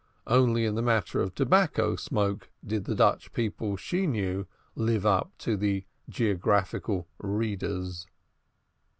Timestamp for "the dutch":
2.85-3.31